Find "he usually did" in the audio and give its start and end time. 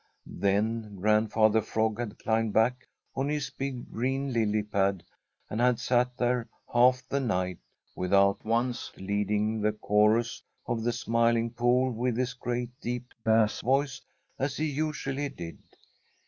14.57-15.59